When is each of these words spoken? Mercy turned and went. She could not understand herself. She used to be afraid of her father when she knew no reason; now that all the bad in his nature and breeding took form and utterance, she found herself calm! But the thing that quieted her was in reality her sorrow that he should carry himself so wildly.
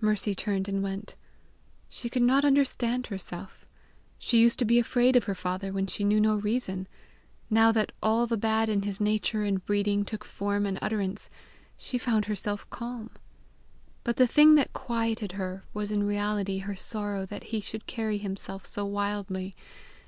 Mercy 0.00 0.36
turned 0.36 0.68
and 0.68 0.84
went. 0.84 1.16
She 1.88 2.08
could 2.08 2.22
not 2.22 2.44
understand 2.44 3.08
herself. 3.08 3.66
She 4.20 4.38
used 4.38 4.60
to 4.60 4.64
be 4.64 4.78
afraid 4.78 5.16
of 5.16 5.24
her 5.24 5.34
father 5.34 5.72
when 5.72 5.88
she 5.88 6.04
knew 6.04 6.20
no 6.20 6.36
reason; 6.36 6.86
now 7.50 7.72
that 7.72 7.90
all 8.00 8.28
the 8.28 8.36
bad 8.36 8.68
in 8.68 8.82
his 8.82 9.00
nature 9.00 9.42
and 9.42 9.64
breeding 9.66 10.04
took 10.04 10.24
form 10.24 10.64
and 10.64 10.78
utterance, 10.80 11.28
she 11.76 11.98
found 11.98 12.26
herself 12.26 12.70
calm! 12.70 13.10
But 14.04 14.14
the 14.14 14.28
thing 14.28 14.54
that 14.54 14.72
quieted 14.74 15.32
her 15.32 15.64
was 15.74 15.90
in 15.90 16.04
reality 16.04 16.58
her 16.58 16.76
sorrow 16.76 17.26
that 17.26 17.42
he 17.50 17.60
should 17.60 17.88
carry 17.88 18.18
himself 18.18 18.64
so 18.66 18.86
wildly. 18.86 19.56